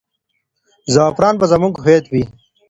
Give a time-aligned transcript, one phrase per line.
[0.93, 2.23] زعفران به زموږ هویت وي.